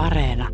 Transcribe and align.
Areena. 0.00 0.48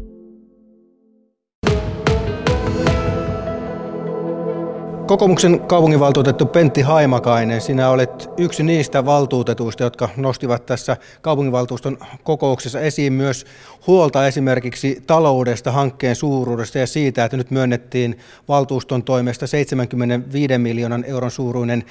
Kokoomuksen 5.06 5.60
kaupunginvaltuutettu 5.60 6.46
Pentti 6.46 6.80
Haimakainen, 6.82 7.60
sinä 7.60 7.90
olet 7.90 8.30
yksi 8.36 8.62
niistä 8.62 9.04
valtuutetuista, 9.04 9.82
jotka 9.82 10.08
nostivat 10.16 10.66
tässä 10.66 10.96
kaupunginvaltuuston 11.22 11.98
kokouksessa 12.22 12.80
esiin 12.80 13.12
myös 13.12 13.46
huolta 13.86 14.26
esimerkiksi 14.26 15.02
taloudesta, 15.06 15.72
hankkeen 15.72 16.16
suuruudesta 16.16 16.78
ja 16.78 16.86
siitä, 16.86 17.24
että 17.24 17.36
nyt 17.36 17.50
myönnettiin 17.50 18.18
valtuuston 18.48 19.02
toimesta 19.02 19.46
75 19.46 20.58
miljoonan 20.58 21.04
euron 21.04 21.30
suuruinen 21.30 21.84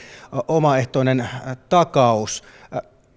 omaehtoinen 0.48 1.30
takaus. 1.70 2.44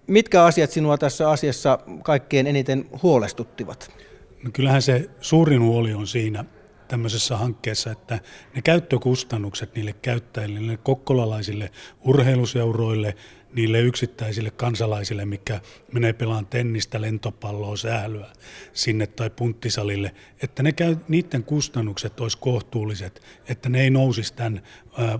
Mitkä 0.07 0.45
asiat 0.45 0.71
sinua 0.71 0.99
tässä 0.99 1.31
asiassa 1.31 1.79
kaikkein 2.03 2.47
eniten 2.47 2.87
huolestuttivat? 3.03 4.08
No 4.43 4.51
kyllähän 4.53 4.83
se 4.83 5.11
suurin 5.21 5.63
huoli 5.63 5.95
on 5.95 6.07
siinä 6.07 6.45
tämmöisessä 6.89 7.37
hankkeessa, 7.37 7.91
että 7.91 8.21
ne 8.55 8.63
käyttökustannukset 8.63 9.75
niille 9.75 9.93
käyttäjille, 9.93 10.61
niille 10.61 10.77
kokkolalaisille 10.77 11.71
urheiluseuroille, 12.01 13.17
niille 13.55 13.81
yksittäisille 13.81 14.51
kansalaisille, 14.51 15.25
mikä 15.25 15.61
menee 15.93 16.13
pelaan 16.13 16.47
tennistä, 16.47 17.01
lentopalloa, 17.01 17.77
sählyä 17.77 18.27
sinne 18.73 19.07
tai 19.07 19.31
punttisalille, 19.31 20.15
että 20.43 20.63
ne 20.63 20.73
käy, 20.73 20.97
niiden 21.09 21.45
kustannukset 21.45 22.21
olisi 22.21 22.39
kohtuulliset, 22.39 23.23
että 23.49 23.69
ne 23.69 23.81
ei 23.83 23.91
nousisi 23.91 24.35
tämän 24.35 24.63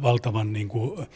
valtavan 0.03 0.53
niin 0.53 0.69
kuin, 0.69 1.07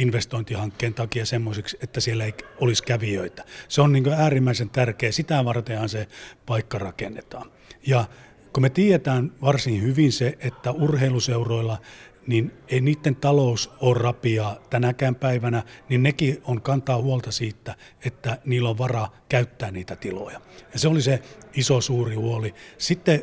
investointihankkeen 0.00 0.94
takia 0.94 1.26
semmoiseksi, 1.26 1.78
että 1.82 2.00
siellä 2.00 2.24
ei 2.24 2.34
olisi 2.60 2.82
kävijöitä. 2.82 3.44
Se 3.68 3.82
on 3.82 3.92
niin 3.92 4.12
äärimmäisen 4.12 4.70
tärkeä. 4.70 5.12
Sitä 5.12 5.44
vartenhan 5.44 5.88
se 5.88 6.08
paikka 6.46 6.78
rakennetaan. 6.78 7.50
Ja 7.86 8.04
kun 8.52 8.62
me 8.62 8.70
tiedetään 8.70 9.32
varsin 9.42 9.82
hyvin 9.82 10.12
se, 10.12 10.38
että 10.40 10.70
urheiluseuroilla 10.70 11.78
niin 12.26 12.52
ei 12.68 12.80
niiden 12.80 13.16
talous 13.16 13.70
ole 13.80 13.98
rapia 13.98 14.56
tänäkään 14.70 15.14
päivänä, 15.14 15.62
niin 15.88 16.02
nekin 16.02 16.42
on 16.44 16.62
kantaa 16.62 17.02
huolta 17.02 17.32
siitä, 17.32 17.76
että 18.04 18.38
niillä 18.44 18.68
on 18.68 18.78
varaa 18.78 19.16
käyttää 19.28 19.70
niitä 19.70 19.96
tiloja. 19.96 20.40
Ja 20.72 20.78
se 20.78 20.88
oli 20.88 21.02
se 21.02 21.22
iso 21.54 21.80
suuri 21.80 22.14
huoli. 22.14 22.54
Sitten 22.78 23.22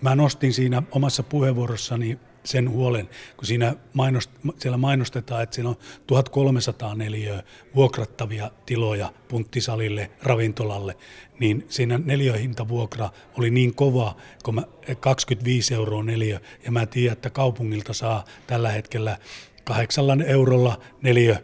mä 0.00 0.14
nostin 0.14 0.52
siinä 0.52 0.82
omassa 0.90 1.22
puheenvuorossani 1.22 2.18
sen 2.46 2.70
huolen, 2.70 3.08
kun 3.36 3.46
siinä 3.46 3.74
mainost, 3.92 4.30
siellä 4.58 4.76
mainostetaan, 4.78 5.42
että 5.42 5.54
siinä 5.54 5.68
on 5.68 5.76
1300 6.06 6.94
neliöä 6.94 7.42
vuokrattavia 7.74 8.50
tiloja 8.66 9.12
punttisalille, 9.28 10.10
ravintolalle, 10.22 10.96
niin 11.40 11.66
siinä 11.68 12.00
neliöhintavuokra 12.04 13.10
oli 13.38 13.50
niin 13.50 13.74
kova, 13.74 14.16
kun 14.44 14.54
mä, 14.54 14.62
25 15.00 15.74
euroa 15.74 16.02
neliö, 16.02 16.40
ja 16.64 16.72
mä 16.72 16.86
tiedän, 16.86 17.12
että 17.12 17.30
kaupungilta 17.30 17.92
saa 17.92 18.24
tällä 18.46 18.70
hetkellä 18.70 19.18
kahdeksalla 19.64 20.16
eurolla 20.26 20.80
neliö 21.02 21.36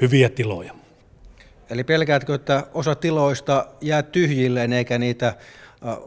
hyviä 0.00 0.28
tiloja. 0.28 0.74
Eli 1.70 1.84
pelkäätkö, 1.84 2.34
että 2.34 2.66
osa 2.74 2.94
tiloista 2.94 3.66
jää 3.80 4.02
tyhjilleen 4.02 4.72
eikä 4.72 4.98
niitä 4.98 5.34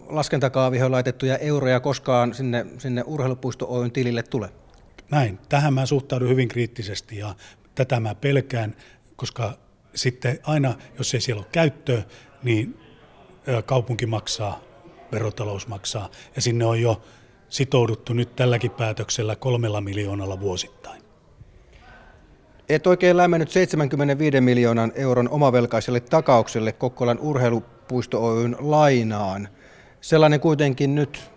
laskentakaavioon 0.10 0.92
laitettuja 0.92 1.38
euroja 1.38 1.80
koskaan 1.80 2.34
sinne, 2.34 2.66
sinne 2.78 3.04
urheilupuisto 3.06 3.66
Oyn 3.70 3.92
tilille 3.92 4.24
tule? 4.24 4.50
Näin. 5.12 5.40
Tähän 5.50 5.74
mä 5.74 5.86
suhtaudun 5.86 6.30
hyvin 6.30 6.48
kriittisesti 6.48 7.18
ja 7.18 7.36
tätä 7.76 8.00
mä 8.00 8.16
pelkään, 8.16 8.76
koska 9.16 9.54
sitten 9.96 10.40
aina, 10.44 10.76
jos 10.98 11.14
ei 11.14 11.22
siellä 11.22 11.40
ole 11.40 11.48
käyttöä, 11.52 12.04
niin 12.44 12.80
kaupunki 13.66 14.06
maksaa, 14.06 14.60
verotalous 15.12 15.68
maksaa 15.68 16.10
ja 16.36 16.42
sinne 16.42 16.66
on 16.66 16.82
jo 16.82 17.02
sitouduttu 17.50 18.14
nyt 18.14 18.36
tälläkin 18.36 18.72
päätöksellä 18.72 19.36
kolmella 19.36 19.82
miljoonalla 19.82 20.40
vuosittain. 20.40 21.02
Et 22.70 22.88
oikein 22.88 23.18
lämmennyt 23.18 23.52
75 23.52 24.42
miljoonan 24.42 24.92
euron 24.96 25.30
omavelkaiselle 25.30 26.00
takaukselle 26.00 26.72
Kokkolan 26.72 27.20
urheilupuisto 27.20 28.26
Oyn 28.26 28.56
lainaan 28.60 29.50
sellainen 30.02 30.40
kuitenkin 30.40 30.96
nyt 30.96 31.32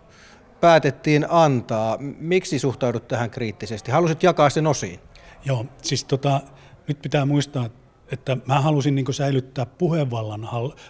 päätettiin 0.61 1.27
antaa. 1.29 1.97
Miksi 2.19 2.59
suhtaudut 2.59 3.09
tähän 3.09 3.31
kriittisesti? 3.31 3.91
Halusit 3.91 4.23
jakaa 4.23 4.51
sen 4.51 4.67
osiin? 4.67 5.01
Joo, 5.45 5.67
siis 5.83 6.05
tota, 6.05 6.41
nyt 6.89 7.03
pitää 7.03 7.25
muistaa, 7.25 7.69
että 8.13 8.37
mä 8.47 8.61
halusin 8.61 8.95
niin 8.95 9.15
säilyttää 9.15 9.67
puheenvallan 9.67 10.49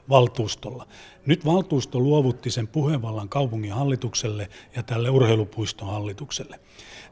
valtuustolla. 0.09 0.87
Nyt 1.27 1.45
valtuusto 1.45 2.01
luovutti 2.01 2.51
sen 2.51 2.69
puheenvallan 2.69 3.29
kaupungin 3.29 3.73
hallitukselle 3.73 4.49
ja 4.77 4.83
tälle 4.83 5.11
urheilupuiston 5.11 5.89
hallitukselle. 5.89 6.61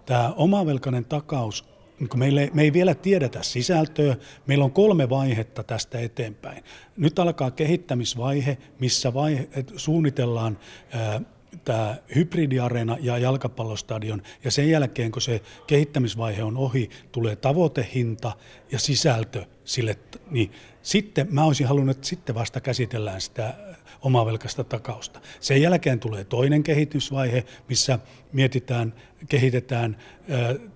Tämä 0.06 0.32
omavelkainen 0.36 1.04
takaus 1.04 1.77
niin 2.00 2.18
meille, 2.18 2.50
me 2.54 2.62
ei 2.62 2.72
vielä 2.72 2.94
tiedetä 2.94 3.42
sisältöä. 3.42 4.16
Meillä 4.46 4.64
on 4.64 4.72
kolme 4.72 5.10
vaihetta 5.10 5.62
tästä 5.62 5.98
eteenpäin. 5.98 6.64
Nyt 6.96 7.18
alkaa 7.18 7.50
kehittämisvaihe, 7.50 8.58
missä 8.80 9.14
vaihe, 9.14 9.48
suunnitellaan 9.76 10.58
ää, 10.92 11.20
tämä 11.64 11.96
hybridiareena 12.14 12.96
ja 13.00 13.18
jalkapallostadion, 13.18 14.22
ja 14.44 14.50
sen 14.50 14.70
jälkeen, 14.70 15.12
kun 15.12 15.22
se 15.22 15.40
kehittämisvaihe 15.66 16.42
on 16.42 16.56
ohi, 16.56 16.90
tulee 17.12 17.36
tavoitehinta 17.36 18.32
ja 18.72 18.78
sisältö 18.78 19.44
sille, 19.64 19.96
niin 20.30 20.52
sitten 20.82 21.26
mä 21.30 21.44
olisin 21.44 21.66
halunnut, 21.66 21.96
että 21.96 22.08
sitten 22.08 22.34
vasta 22.34 22.60
käsitellään 22.60 23.20
sitä 23.20 23.54
omavelkaista 24.02 24.64
takausta. 24.64 25.20
Sen 25.40 25.62
jälkeen 25.62 26.00
tulee 26.00 26.24
toinen 26.24 26.62
kehitysvaihe, 26.62 27.44
missä 27.68 27.98
mietitään, 28.32 28.94
kehitetään 29.28 29.96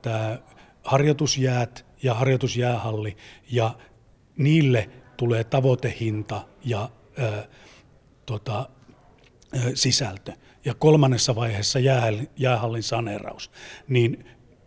tämä 0.03 0.39
harjoitusjäät 0.85 1.87
ja 2.03 2.15
harjoitusjäähalli 2.15 3.17
ja 3.51 3.75
niille 4.37 4.91
tulee 5.17 5.45
tavoitehinta 5.45 6.45
ja 6.65 6.89
ää, 7.19 7.45
tota, 8.27 8.69
ää, 9.53 9.63
sisältö. 9.75 10.33
Ja 10.65 10.75
kolmannessa 10.75 11.35
vaiheessa 11.35 11.79
jää, 11.79 12.13
jäähallin 12.37 12.83
saneeraus. 12.83 13.51
Niin 13.89 14.25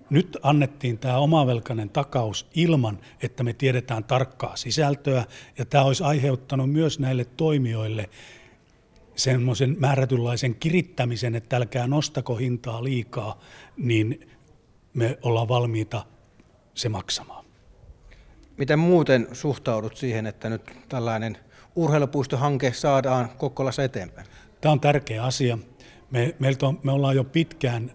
nyt 0.10 0.38
annettiin 0.44 0.98
tämä 0.98 1.18
omavelkainen 1.18 1.90
takaus 1.90 2.48
ilman, 2.56 3.00
että 3.22 3.44
me 3.44 3.54
tiedetään 3.54 4.04
tarkkaa 4.04 4.56
sisältöä, 4.56 5.26
ja 5.58 5.66
tämä 5.66 5.84
olisi 5.84 6.04
aiheuttanut 6.04 6.72
myös 6.72 7.00
näille 7.00 7.26
toimijoille 7.26 8.10
semmoisen 9.16 9.76
määrätynlaisen 9.80 10.56
kirittämisen, 10.56 11.36
että 11.36 11.58
älkää 11.58 11.88
nostako 11.88 12.36
hintaa 12.36 12.84
liikaa, 12.84 13.40
niin 13.78 14.35
me 14.96 15.18
ollaan 15.22 15.48
valmiita 15.48 16.06
se 16.74 16.90
maksamaan. 16.90 17.46
Miten 18.58 18.80
muuten 18.80 19.28
suhtaudut 19.34 19.98
siihen, 19.98 20.28
että 20.28 20.50
nyt 20.50 20.72
tällainen 20.90 21.38
urheilupuistohanke 21.76 22.74
saadaan 22.74 23.30
Kokkolassa 23.38 23.84
eteenpäin? 23.84 24.28
Tämä 24.62 24.72
on 24.72 24.80
tärkeä 24.80 25.24
asia. 25.24 25.58
Me, 26.12 26.36
meiltä 26.40 26.68
on, 26.68 26.80
me 26.84 26.92
ollaan 26.92 27.16
jo 27.16 27.24
pitkään 27.24 27.92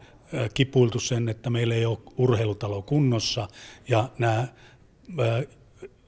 kipuiltu 0.55 1.01
sen, 1.01 1.29
että 1.29 1.51
meillä 1.51 1.75
ei 1.75 1.87
ole 1.87 1.99
urheilutalo 2.17 2.83
kunnossa 2.83 3.49
ja 3.89 4.09
nämä 4.19 4.49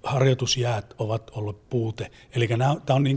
harjoitusjäät 0.02 0.94
ovat 0.98 1.30
olleet 1.30 1.70
puute. 1.70 2.10
Eli 2.34 2.48
tämä 2.48 2.96
on 2.96 3.02
niin 3.02 3.16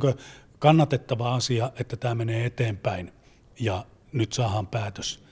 kannatettava 0.59 1.35
asia, 1.35 1.71
että 1.79 1.97
tämä 1.97 2.15
menee 2.15 2.45
eteenpäin 2.45 3.13
ja 3.59 3.85
nyt 4.13 4.33
saadaan 4.33 4.67
päätös 4.67 5.24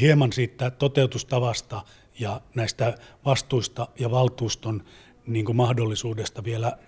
hieman 0.00 0.32
siitä 0.32 0.70
toteutustavasta 0.70 1.82
ja 2.18 2.40
näistä 2.54 2.94
vastuista 3.24 3.88
ja 3.98 4.10
valtuuston 4.10 4.84
niin 5.26 5.44
kuin 5.44 5.56
mahdollisuudesta 5.56 6.44
vielä 6.44 6.78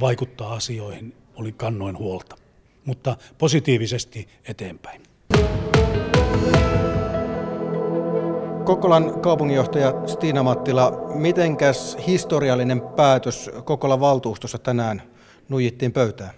vaikuttaa 0.00 0.52
asioihin 0.52 1.14
oli 1.36 1.52
kannoin 1.52 1.98
huolta, 1.98 2.36
mutta 2.84 3.16
positiivisesti 3.38 4.28
eteenpäin. 4.48 5.02
Kokkolan 8.64 9.20
kaupunginjohtaja 9.20 9.94
Stiina 10.06 10.42
Mattila, 10.42 10.92
mitenkäs 11.14 11.96
historiallinen 12.06 12.80
päätös 12.80 13.50
Kokkolan 13.64 14.00
valtuustossa 14.00 14.58
tänään 14.58 15.02
nujittiin 15.48 15.92
pöytään? 15.92 16.30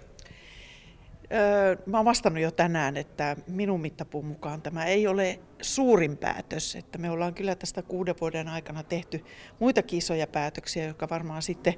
Mä 1.85 1.97
oon 1.97 2.05
vastannut 2.05 2.43
jo 2.43 2.51
tänään, 2.51 2.97
että 2.97 3.35
minun 3.47 3.81
mittapuun 3.81 4.25
mukaan 4.25 4.61
tämä 4.61 4.85
ei 4.85 5.07
ole 5.07 5.39
suurin 5.61 6.17
päätös. 6.17 6.75
Että 6.75 6.97
me 6.97 7.09
ollaan 7.09 7.33
kyllä 7.33 7.55
tästä 7.55 7.81
kuuden 7.81 8.15
vuoden 8.21 8.47
aikana 8.47 8.83
tehty 8.83 9.25
muita 9.59 9.81
isoja 9.91 10.27
päätöksiä, 10.27 10.85
jotka 10.85 11.09
varmaan 11.09 11.41
sitten 11.41 11.73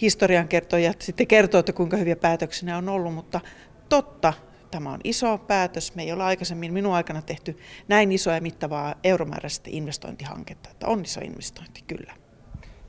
historiankertojat 0.00 1.02
sitten 1.02 1.26
kertoo, 1.26 1.60
että 1.60 1.72
kuinka 1.72 1.96
hyviä 1.96 2.16
päätöksiä 2.16 2.76
on 2.76 2.88
ollut. 2.88 3.14
Mutta 3.14 3.40
totta, 3.88 4.32
tämä 4.70 4.92
on 4.92 5.00
iso 5.04 5.38
päätös. 5.38 5.94
Me 5.94 6.02
ei 6.02 6.12
ole 6.12 6.24
aikaisemmin 6.24 6.72
minun 6.72 6.94
aikana 6.94 7.22
tehty 7.22 7.58
näin 7.88 8.12
isoa 8.12 8.34
ja 8.34 8.40
mittavaa 8.40 8.94
euromääräistä 9.04 9.70
investointihanketta. 9.72 10.70
Että 10.70 10.86
on 10.86 11.02
iso 11.02 11.20
investointi, 11.20 11.84
kyllä. 11.86 12.14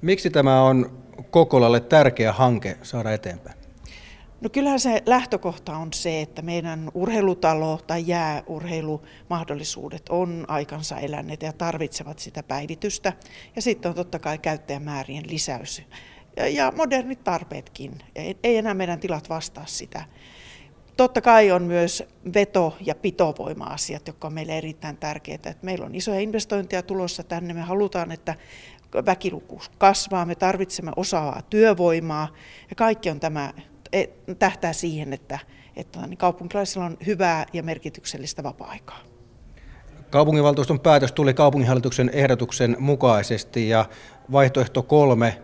Miksi 0.02 0.30
tämä 0.30 0.64
on 0.64 1.04
Kokolalle 1.32 1.80
tärkeä 1.80 2.34
hanke 2.34 2.78
saada 2.82 3.14
eteenpäin? 3.14 3.61
No 4.42 4.50
kyllähän 4.50 4.80
se 4.80 5.04
lähtökohta 5.06 5.78
on 5.78 5.94
se, 5.94 6.22
että 6.22 6.42
meidän 6.42 6.92
urheilutalo 6.94 7.80
tai 7.88 8.04
jääurheilumahdollisuudet 8.08 10.10
on 10.10 10.46
aikansa 10.48 10.98
eläneet 10.98 11.42
ja 11.42 11.54
tarvitsevat 11.54 12.20
sitä 12.20 12.44
päivitystä. 12.44 13.14
Ja 13.56 13.62
sitten 13.62 13.90
on 13.90 13.96
totta 13.96 14.20
kai 14.20 14.38
käyttäjämäärien 14.38 15.30
lisäys 15.30 15.84
ja, 16.50 16.74
modernit 16.76 17.24
tarpeetkin. 17.24 18.00
Ei 18.44 18.58
enää 18.58 18.74
meidän 18.74 19.00
tilat 19.00 19.30
vastaa 19.30 19.66
sitä. 19.66 20.04
Totta 20.98 21.22
kai 21.22 21.52
on 21.52 21.64
myös 21.64 22.04
veto- 22.34 22.78
ja 22.82 22.96
pitovoima-asiat, 22.96 24.08
jotka 24.08 24.28
on 24.28 24.34
meille 24.34 24.58
erittäin 24.58 24.98
tärkeitä. 24.98 25.50
Että 25.50 25.66
meillä 25.66 25.86
on 25.86 25.96
isoja 25.96 26.20
investointeja 26.20 26.84
tulossa 26.84 27.24
tänne. 27.24 27.54
Me 27.54 27.62
halutaan, 27.62 28.12
että 28.12 28.36
väkiluku 29.06 29.62
kasvaa, 29.78 30.26
me 30.26 30.36
tarvitsemme 30.36 30.92
osaavaa 30.96 31.42
työvoimaa 31.42 32.28
ja 32.70 32.76
kaikki 32.76 33.10
on 33.10 33.20
tämä 33.20 33.54
tähtää 34.40 34.74
siihen, 34.74 35.14
että, 35.14 35.40
että 35.76 36.08
niin 36.08 36.18
kaupunkilaisilla 36.18 36.86
on 36.86 36.98
hyvää 37.06 37.46
ja 37.54 37.64
merkityksellistä 37.64 38.44
vapaa-aikaa. 38.44 39.00
Kaupunginvaltuuston 40.10 40.80
päätös 40.80 41.12
tuli 41.12 41.34
kaupunginhallituksen 41.34 42.10
ehdotuksen 42.14 42.76
mukaisesti 42.80 43.70
ja 43.70 43.86
vaihtoehto 44.32 44.84
kolme 44.84 45.38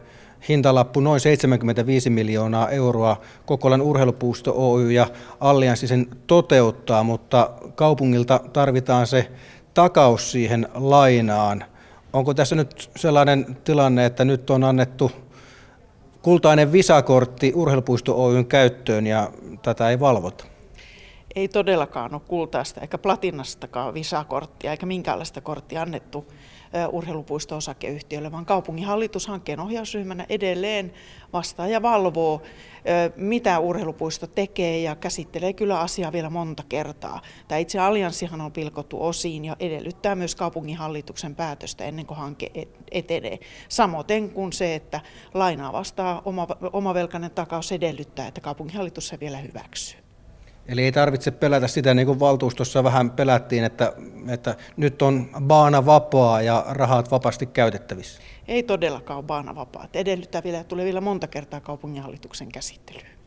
hintalappu 0.49 0.99
noin 0.99 1.19
75 1.19 2.09
miljoonaa 2.09 2.69
euroa. 2.69 3.21
Kokkolan 3.45 3.81
urheilupuisto 3.81 4.53
Oy 4.55 4.91
ja 4.91 5.07
Allianssi 5.39 5.87
sen 5.87 6.07
toteuttaa, 6.27 7.03
mutta 7.03 7.49
kaupungilta 7.75 8.39
tarvitaan 8.53 9.07
se 9.07 9.31
takaus 9.73 10.31
siihen 10.31 10.67
lainaan. 10.73 11.63
Onko 12.13 12.33
tässä 12.33 12.55
nyt 12.55 12.89
sellainen 12.95 13.57
tilanne, 13.63 14.05
että 14.05 14.25
nyt 14.25 14.49
on 14.49 14.63
annettu 14.63 15.11
kultainen 16.27 16.71
visakortti 16.71 17.51
urheilupuisto 17.55 18.25
Oyn 18.25 18.45
käyttöön 18.45 19.07
ja 19.07 19.31
tätä 19.61 19.89
ei 19.89 19.99
valvota? 19.99 20.45
Ei 21.35 21.47
todellakaan 21.47 22.13
ole 22.13 22.21
kultaista 22.27 22.81
eikä 22.81 22.97
platinastakaan 22.97 23.93
visakorttia 23.93 24.71
eikä 24.71 24.85
minkäänlaista 24.85 25.41
korttia 25.41 25.81
annettu 25.81 26.27
urheilupuisto-osakeyhtiölle, 26.87 28.31
vaan 28.31 28.45
kaupunginhallitus 28.45 29.27
hankkeen 29.27 29.59
ohjausryhmänä 29.59 30.25
edelleen 30.29 30.93
vastaa 31.33 31.67
ja 31.67 31.81
valvoo, 31.81 32.41
mitä 33.15 33.59
urheilupuisto 33.59 34.27
tekee 34.27 34.79
ja 34.79 34.95
käsittelee 34.95 35.53
kyllä 35.53 35.79
asiaa 35.79 36.11
vielä 36.11 36.29
monta 36.29 36.63
kertaa. 36.69 37.21
Tämä 37.47 37.59
itse 37.59 37.79
allianssihan 37.79 38.41
on 38.41 38.51
pilkottu 38.51 39.03
osiin 39.03 39.45
ja 39.45 39.55
edellyttää 39.59 40.15
myös 40.15 40.35
kaupunginhallituksen 40.35 41.35
päätöstä 41.35 41.85
ennen 41.85 42.05
kuin 42.05 42.17
hanke 42.17 42.51
etenee. 42.91 43.39
Samoin 43.69 44.29
kuin 44.33 44.53
se, 44.53 44.75
että 44.75 45.01
lainaa 45.33 45.73
vastaa 45.73 46.21
oma, 46.25 46.47
omavelkainen 46.73 47.31
takaus 47.31 47.71
edellyttää, 47.71 48.27
että 48.27 48.41
kaupunginhallitus 48.41 49.07
se 49.07 49.19
vielä 49.19 49.37
hyväksyy. 49.37 50.06
Eli 50.67 50.83
ei 50.83 50.91
tarvitse 50.91 51.31
pelätä 51.31 51.67
sitä, 51.67 51.93
niin 51.93 52.05
kuin 52.05 52.19
valtuustossa 52.19 52.83
vähän 52.83 53.11
pelättiin, 53.11 53.63
että, 53.63 53.93
että 54.29 54.55
nyt 54.77 55.01
on 55.01 55.29
baana 55.41 55.85
vapaa 55.85 56.41
ja 56.41 56.65
rahat 56.69 57.11
vapaasti 57.11 57.45
käytettävissä. 57.45 58.21
Ei 58.47 58.63
todellakaan 58.63 59.17
ole 59.17 59.25
baana 59.25 59.55
vapaa. 59.55 59.87
Edellyttää 59.93 60.43
vielä, 60.43 60.63
tulee 60.63 60.85
vielä 60.85 61.01
monta 61.01 61.27
kertaa 61.27 61.59
kaupunginhallituksen 61.59 62.51
käsittelyyn. 62.51 63.17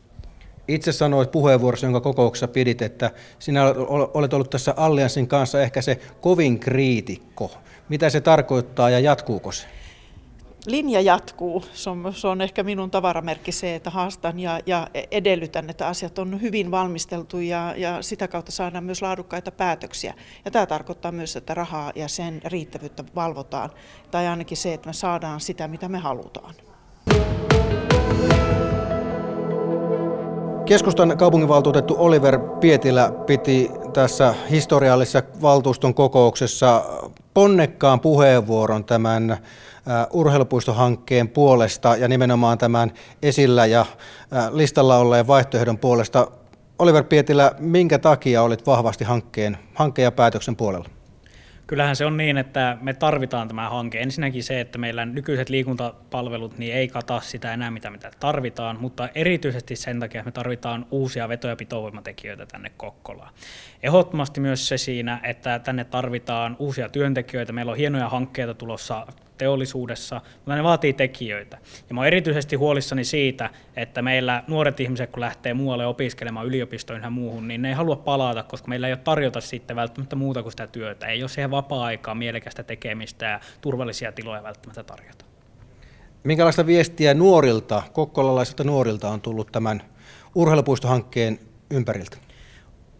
Itse 0.67 0.91
sanoit 0.91 1.31
puheenvuorossa, 1.31 1.85
jonka 1.85 2.01
kokouksessa 2.01 2.47
pidit, 2.47 2.81
että 2.81 3.11
sinä 3.39 3.63
olet 4.13 4.33
ollut 4.33 4.49
tässä 4.49 4.73
Allianssin 4.77 5.27
kanssa 5.27 5.61
ehkä 5.61 5.81
se 5.81 5.99
kovin 6.21 6.59
kriitikko. 6.59 7.51
Mitä 7.89 8.09
se 8.09 8.21
tarkoittaa 8.21 8.89
ja 8.89 8.99
jatkuuko 8.99 9.51
se? 9.51 9.67
Linja 10.65 11.01
jatkuu. 11.01 11.63
Se 11.73 11.89
on, 11.89 12.13
se 12.15 12.27
on 12.27 12.41
ehkä 12.41 12.63
minun 12.63 12.91
tavaramerkki 12.91 13.51
se, 13.51 13.75
että 13.75 13.89
haastan 13.89 14.39
ja, 14.39 14.59
ja 14.65 14.87
edellytän, 15.11 15.69
että 15.69 15.87
asiat 15.87 16.19
on 16.19 16.41
hyvin 16.41 16.71
valmisteltu 16.71 17.39
ja, 17.39 17.73
ja 17.77 18.01
sitä 18.01 18.27
kautta 18.27 18.51
saadaan 18.51 18.83
myös 18.83 19.01
laadukkaita 19.01 19.51
päätöksiä. 19.51 20.13
Ja 20.45 20.51
tämä 20.51 20.65
tarkoittaa 20.65 21.11
myös, 21.11 21.35
että 21.35 21.53
rahaa 21.53 21.91
ja 21.95 22.07
sen 22.07 22.41
riittävyyttä 22.45 23.03
valvotaan. 23.15 23.69
Tai 24.11 24.27
ainakin 24.27 24.57
se, 24.57 24.73
että 24.73 24.89
me 24.89 24.93
saadaan 24.93 25.39
sitä, 25.39 25.67
mitä 25.67 25.89
me 25.89 25.97
halutaan. 25.97 26.55
Keskustan 30.65 31.17
kaupunginvaltuutettu 31.17 31.95
Oliver 31.97 32.39
Pietilä 32.39 33.11
piti 33.25 33.71
tässä 33.93 34.35
historiallisessa 34.49 35.23
valtuuston 35.41 35.93
kokouksessa 35.93 36.85
ponnekkaan 37.33 37.99
puheenvuoron 37.99 38.85
tämän 38.85 39.37
urheilupuistohankkeen 40.13 41.29
puolesta 41.29 41.95
ja 41.95 42.07
nimenomaan 42.07 42.57
tämän 42.57 42.91
esillä 43.21 43.65
ja 43.65 43.85
listalla 44.51 44.97
olleen 44.97 45.27
vaihtoehdon 45.27 45.77
puolesta. 45.77 46.27
Oliver 46.79 47.03
Pietilä, 47.03 47.51
minkä 47.59 47.99
takia 47.99 48.41
olit 48.41 48.67
vahvasti 48.67 49.03
hankkeen, 49.03 49.57
hankkeen 49.73 50.03
ja 50.03 50.11
päätöksen 50.11 50.55
puolella? 50.55 50.89
Kyllähän 51.67 51.95
se 51.95 52.05
on 52.05 52.17
niin, 52.17 52.37
että 52.37 52.77
me 52.81 52.93
tarvitaan 52.93 53.47
tämä 53.47 53.69
hanke. 53.69 53.99
Ensinnäkin 53.99 54.43
se, 54.43 54.61
että 54.61 54.77
meillä 54.77 55.05
nykyiset 55.05 55.49
liikuntapalvelut 55.49 56.57
niin 56.57 56.73
ei 56.73 56.87
kata 56.87 57.21
sitä 57.21 57.53
enää, 57.53 57.71
mitä, 57.71 57.89
mitä 57.89 58.11
tarvitaan, 58.19 58.77
mutta 58.79 59.09
erityisesti 59.15 59.75
sen 59.75 59.99
takia, 59.99 60.21
että 60.21 60.27
me 60.27 60.31
tarvitaan 60.31 60.85
uusia 60.91 61.29
veto- 61.29 61.47
ja 61.47 61.55
pitovoimatekijöitä 61.55 62.45
tänne 62.45 62.71
Kokkolaan. 62.77 63.33
Ehdottomasti 63.83 64.39
myös 64.39 64.67
se 64.67 64.77
siinä, 64.77 65.19
että 65.23 65.59
tänne 65.59 65.83
tarvitaan 65.83 66.55
uusia 66.59 66.89
työntekijöitä. 66.89 67.53
Meillä 67.53 67.71
on 67.71 67.77
hienoja 67.77 68.09
hankkeita 68.09 68.53
tulossa 68.53 69.07
teollisuudessa, 69.41 70.21
mutta 70.35 70.55
ne 70.55 70.63
vaatii 70.63 70.93
tekijöitä. 70.93 71.57
Ja 71.89 71.93
mä 71.95 72.01
olen 72.01 72.07
erityisesti 72.07 72.55
huolissani 72.55 73.03
siitä, 73.03 73.49
että 73.75 74.01
meillä 74.01 74.43
nuoret 74.47 74.79
ihmiset, 74.79 75.09
kun 75.09 75.21
lähtee 75.21 75.53
muualle 75.53 75.85
opiskelemaan 75.85 76.45
yliopistoihin 76.45 77.03
ja 77.03 77.09
muuhun, 77.09 77.47
niin 77.47 77.61
ne 77.61 77.67
ei 77.67 77.73
halua 77.73 77.95
palata, 77.95 78.43
koska 78.43 78.67
meillä 78.67 78.87
ei 78.87 78.93
ole 78.93 79.01
tarjota 79.03 79.41
sitten 79.41 79.75
välttämättä 79.75 80.15
muuta 80.15 80.43
kuin 80.43 80.51
sitä 80.51 80.67
työtä. 80.67 81.07
Ei 81.07 81.23
ole 81.23 81.29
siihen 81.29 81.51
vapaa-aikaa, 81.51 82.15
mielekästä 82.15 82.63
tekemistä 82.63 83.25
ja 83.25 83.39
turvallisia 83.61 84.11
tiloja 84.11 84.43
välttämättä 84.43 84.83
tarjota. 84.83 85.25
Minkälaista 86.23 86.65
viestiä 86.65 87.13
nuorilta, 87.13 87.83
kokkolalaisilta 87.93 88.63
nuorilta 88.63 89.09
on 89.09 89.21
tullut 89.21 89.51
tämän 89.51 89.81
urheilupuistohankkeen 90.35 91.39
ympäriltä? 91.69 92.17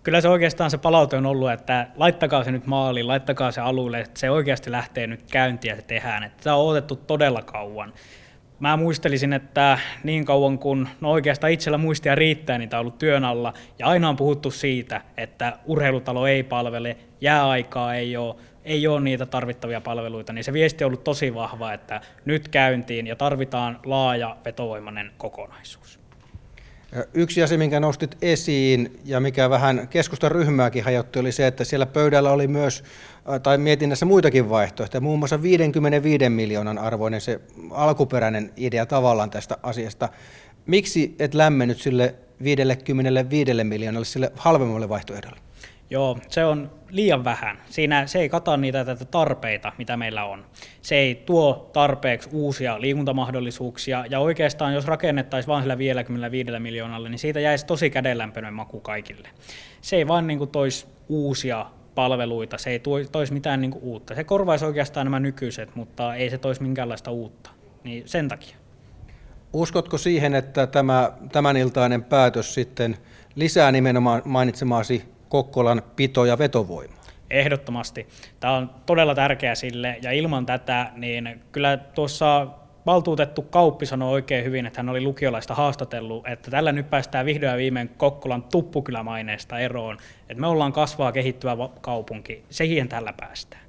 Kyllä 0.04 0.22
se 0.22 0.30
oikeastaan 0.30 0.72
se 0.72 0.78
palaute 0.78 1.18
on 1.18 1.26
ollut, 1.26 1.52
että 1.52 1.88
laittakaa 1.96 2.44
se 2.44 2.52
nyt 2.52 2.68
maaliin, 2.68 3.08
laittakaa 3.08 3.52
se 3.52 3.62
alulle, 3.62 4.00
että 4.00 4.20
se 4.20 4.30
oikeasti 4.30 4.72
lähtee 4.72 5.08
nyt 5.08 5.24
käyntiin 5.32 5.70
ja 5.70 5.76
se 5.76 5.82
tehdään. 5.82 6.24
Että 6.24 6.44
tämä 6.44 6.56
on 6.56 6.66
odotettu 6.66 6.96
todella 6.96 7.42
kauan. 7.42 7.94
Mä 8.60 8.78
muistelisin, 8.78 9.34
että 9.34 9.80
niin 10.04 10.26
kauan 10.26 10.60
kun 10.60 10.88
no 11.02 11.12
oikeastaan 11.12 11.54
itsellä 11.54 11.78
muistia 11.78 12.16
riittää, 12.16 12.58
niin 12.58 12.70
tämä 12.70 12.80
on 12.80 12.82
ollut 12.82 12.98
työn 12.98 13.26
alla. 13.26 13.54
Ja 13.80 13.88
aina 13.88 14.10
on 14.10 14.16
puhuttu 14.16 14.52
siitä, 14.52 15.02
että 15.18 15.58
urheilutalo 15.66 16.28
ei 16.28 16.44
palvele, 16.44 16.98
jääaikaa 17.22 17.96
ei 17.96 18.18
ole, 18.18 18.36
ei 18.66 18.88
ole 18.88 19.02
niitä 19.02 19.26
tarvittavia 19.26 19.82
palveluita, 19.82 20.34
niin 20.34 20.44
se 20.44 20.54
viesti 20.54 20.84
on 20.84 20.88
ollut 20.88 21.04
tosi 21.04 21.34
vahva, 21.34 21.74
että 21.74 22.02
nyt 22.26 22.48
käyntiin 22.48 23.08
ja 23.08 23.16
tarvitaan 23.16 23.80
laaja 23.86 24.38
vetovoimainen 24.46 25.12
kokonaisuus. 25.18 26.01
Yksi 27.14 27.44
asia, 27.44 27.58
minkä 27.58 27.80
nostit 27.80 28.18
esiin 28.22 29.00
ja 29.06 29.20
mikä 29.20 29.50
vähän 29.50 29.88
keskustan 29.88 30.32
ryhmääkin 30.32 30.84
hajotti, 30.84 31.20
oli 31.20 31.32
se, 31.32 31.48
että 31.48 31.64
siellä 31.64 31.86
pöydällä 31.86 32.32
oli 32.32 32.48
myös, 32.48 32.84
tai 33.44 33.58
mietinnässä 33.58 34.06
muitakin 34.06 34.50
vaihtoehtoja, 34.50 35.02
muun 35.02 35.20
muassa 35.20 35.42
55 35.42 36.30
miljoonan 36.30 36.78
arvoinen 36.78 37.22
se 37.22 37.40
alkuperäinen 37.72 38.54
idea 38.58 38.86
tavallaan 38.86 39.30
tästä 39.30 39.58
asiasta. 39.64 40.10
Miksi 40.66 41.16
et 41.20 41.34
lämmennyt 41.34 41.82
sille 41.82 42.16
55 42.44 43.64
miljoonalle, 43.64 44.06
sille 44.06 44.32
halvemmalle 44.36 44.90
vaihtoehdolle? 44.90 45.40
Joo, 45.92 46.18
se 46.30 46.46
on 46.46 46.72
liian 46.90 47.24
vähän. 47.24 47.58
Siinä 47.70 48.08
se 48.08 48.20
ei 48.20 48.30
kata 48.30 48.58
niitä 48.58 48.86
tätä 48.86 49.06
tarpeita, 49.06 49.72
mitä 49.78 49.98
meillä 49.98 50.26
on. 50.26 50.46
Se 50.82 50.96
ei 50.96 51.16
tuo 51.16 51.70
tarpeeksi 51.74 52.30
uusia 52.32 52.82
liikuntamahdollisuuksia, 52.82 54.06
ja 54.10 54.20
oikeastaan 54.20 54.74
jos 54.74 54.86
rakennettaisiin 54.86 55.48
vain 55.48 55.64
sillä 55.64 55.78
55 55.78 56.60
miljoonalle, 56.60 57.10
niin 57.10 57.20
siitä 57.20 57.40
jäisi 57.40 57.66
tosi 57.66 57.90
kädenlämpöinen 57.90 58.54
maku 58.54 58.80
kaikille. 58.80 59.30
Se 59.82 59.96
ei 59.96 60.08
vaan 60.08 60.28
niin 60.28 60.38
kuin 60.38 60.50
toisi 60.50 60.88
uusia 61.10 61.66
palveluita, 61.96 62.58
se 62.58 62.70
ei 62.70 62.82
toisi 63.12 63.34
mitään 63.34 63.62
niin 63.62 63.72
kuin 63.72 63.84
uutta. 63.84 64.16
Se 64.16 64.24
korvaisi 64.24 64.66
oikeastaan 64.66 65.06
nämä 65.06 65.20
nykyiset, 65.20 65.76
mutta 65.76 66.16
ei 66.16 66.30
se 66.30 66.38
toisi 66.38 66.62
minkäänlaista 66.62 67.12
uutta. 67.12 67.50
Niin 67.84 68.04
sen 68.06 68.28
takia. 68.28 68.58
Uskotko 69.54 69.98
siihen, 69.98 70.36
että 70.36 70.68
tämä 70.68 71.12
tämän 71.32 71.58
iltainen 71.58 72.04
päätös 72.04 72.54
sitten 72.54 72.98
lisää 73.36 73.72
nimenomaan 73.72 74.22
mainitsemaasi 74.26 75.21
Kokkolan 75.32 75.82
pito- 75.96 76.26
ja 76.28 76.38
vetovoima? 76.38 76.94
Ehdottomasti. 77.30 78.08
Tämä 78.40 78.54
on 78.54 78.70
todella 78.86 79.16
tärkeä 79.16 79.56
sille, 79.56 80.00
ja 80.02 80.12
ilman 80.12 80.46
tätä, 80.46 80.92
niin 80.96 81.42
kyllä 81.52 81.78
tuossa 81.78 82.48
valtuutettu 82.86 83.42
Kauppi 83.42 83.86
sanoi 83.86 84.12
oikein 84.12 84.46
hyvin, 84.46 84.66
että 84.66 84.80
hän 84.80 84.90
oli 84.90 85.02
lukiolaista 85.02 85.56
haastatellut, 85.56 86.28
että 86.28 86.52
tällä 86.52 86.72
nyt 86.72 86.90
päästään 86.90 87.26
vihdoin 87.26 87.52
ja 87.52 87.58
viimein 87.58 87.90
Kokkolan 87.90 88.44
tuppukylämaineesta 88.44 89.60
eroon, 89.60 89.98
että 90.30 90.42
me 90.42 90.48
ollaan 90.48 90.74
kasvaa 90.74 91.12
kehittyvä 91.12 91.58
kaupunki, 91.82 92.44
siihen 92.50 92.90
tällä 92.90 93.14
päästään. 93.14 93.64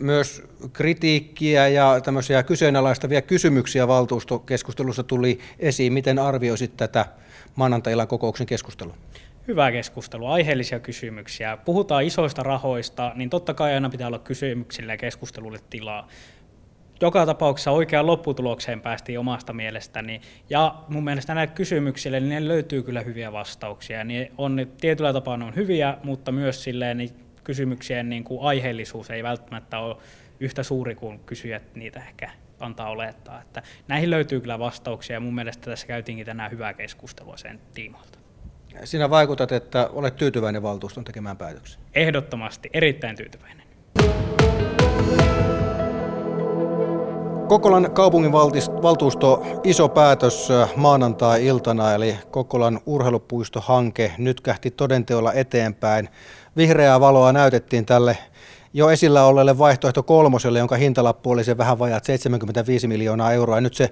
Myös 0.00 0.42
kritiikkiä 0.72 1.68
ja 1.68 2.00
tämmöisiä 2.04 2.42
kyseenalaistavia 2.42 3.22
kysymyksiä 3.22 3.88
valtuustokeskustelussa 3.88 5.02
tuli 5.02 5.38
esiin. 5.58 5.92
Miten 5.92 6.18
arvioisit 6.18 6.76
tätä 6.76 7.06
maanantai 7.56 7.94
kokouksen 8.08 8.46
keskustelua? 8.46 8.94
Hyvä 9.48 9.72
keskustelu, 9.72 10.26
aiheellisia 10.26 10.80
kysymyksiä. 10.80 11.56
Puhutaan 11.56 12.04
isoista 12.04 12.42
rahoista, 12.42 13.12
niin 13.14 13.30
totta 13.30 13.54
kai 13.54 13.74
aina 13.74 13.90
pitää 13.90 14.06
olla 14.06 14.18
kysymyksille 14.18 14.92
ja 14.92 14.96
keskustelulle 14.96 15.58
tilaa 15.70 16.08
joka 17.00 17.26
tapauksessa 17.26 17.70
oikeaan 17.70 18.06
lopputulokseen 18.06 18.80
päästiin 18.80 19.18
omasta 19.18 19.52
mielestäni. 19.52 20.20
Ja 20.50 20.74
mun 20.88 21.04
mielestä 21.04 21.34
näille 21.34 21.54
kysymyksille 21.54 22.20
niin 22.20 22.28
ne 22.28 22.48
löytyy 22.48 22.82
kyllä 22.82 23.00
hyviä 23.00 23.32
vastauksia. 23.32 24.04
Niin 24.04 24.32
on, 24.38 24.66
tietyllä 24.80 25.12
tapaa 25.12 25.36
ne 25.36 25.44
on 25.44 25.56
hyviä, 25.56 25.96
mutta 26.04 26.32
myös 26.32 26.64
silleen, 26.64 26.96
niin 26.96 27.10
kysymyksien 27.44 28.08
niin 28.08 28.24
kuin 28.24 28.42
aiheellisuus 28.42 29.10
ei 29.10 29.22
välttämättä 29.22 29.78
ole 29.78 29.96
yhtä 30.40 30.62
suuri 30.62 30.94
kuin 30.94 31.20
kysyjät 31.26 31.74
niitä 31.74 32.00
ehkä 32.00 32.30
antaa 32.60 32.90
olettaa. 32.90 33.40
Että 33.42 33.62
näihin 33.88 34.10
löytyy 34.10 34.40
kyllä 34.40 34.58
vastauksia 34.58 35.16
ja 35.16 35.20
mun 35.20 35.34
mielestä 35.34 35.70
tässä 35.70 35.86
käytiinkin 35.86 36.26
tänään 36.26 36.50
hyvää 36.50 36.74
keskustelua 36.74 37.36
sen 37.36 37.60
tiimoilta. 37.74 38.21
Sinä 38.84 39.10
vaikutat, 39.10 39.52
että 39.52 39.90
olet 39.92 40.16
tyytyväinen 40.16 40.62
valtuuston 40.62 41.04
tekemään 41.04 41.36
päätöksen. 41.36 41.82
Ehdottomasti, 41.94 42.70
erittäin 42.72 43.16
tyytyväinen. 43.16 43.62
Kokolan 47.48 47.90
kaupungin 47.90 48.32
valtuusto 48.82 49.42
iso 49.64 49.88
päätös 49.88 50.48
maanantai-iltana, 50.76 51.94
eli 51.94 52.18
Kokolan 52.30 52.80
urheilupuistohanke 52.86 54.12
nyt 54.18 54.40
kähti 54.40 54.70
todenteolla 54.70 55.32
eteenpäin. 55.32 56.08
Vihreää 56.56 57.00
valoa 57.00 57.32
näytettiin 57.32 57.86
tälle 57.86 58.18
jo 58.74 58.90
esillä 58.90 59.24
olleelle 59.24 59.58
vaihtoehto 59.58 60.02
kolmoselle, 60.02 60.58
jonka 60.58 60.76
hintalappu 60.76 61.30
oli 61.30 61.44
se 61.44 61.58
vähän 61.58 61.78
vajaat 61.78 62.04
75 62.04 62.88
miljoonaa 62.88 63.32
euroa. 63.32 63.56
Ja 63.56 63.60
nyt 63.60 63.74
se 63.74 63.90